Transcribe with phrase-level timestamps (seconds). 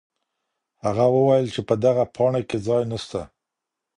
[0.85, 3.21] هغه وویل چي په دغه پاڼې کي ځای نسته.